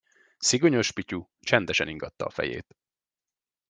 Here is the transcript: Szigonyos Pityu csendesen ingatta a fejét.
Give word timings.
Szigonyos 0.39 0.91
Pityu 0.91 1.29
csendesen 1.39 1.87
ingatta 1.87 2.25
a 2.25 2.29
fejét. 2.29 2.77